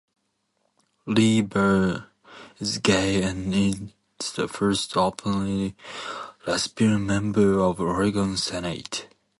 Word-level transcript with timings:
Lieber 1.05 2.07
is 2.57 2.79
gay 2.79 3.21
and 3.21 3.53
is 3.53 4.31
the 4.31 4.47
first 4.47 4.97
openly 4.97 5.75
lesbian 6.47 7.05
member 7.05 7.59
of 7.59 7.77
the 7.77 7.83
Oregon 7.83 8.35
Senate. 8.35 9.07